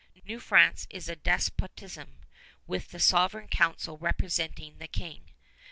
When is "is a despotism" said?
0.89-2.21